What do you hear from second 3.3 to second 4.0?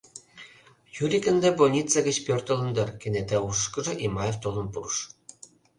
ушышкыжо